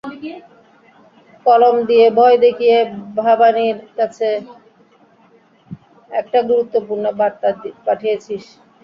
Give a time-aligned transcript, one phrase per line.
[1.45, 2.77] কলম দিয়ে ভয় দেখিয়ে
[3.17, 4.27] ভবানীর কাছে
[6.11, 7.49] একটা গুরুত্বপূর্ণ বার্তা
[7.85, 8.43] পাঠিয়েছিস।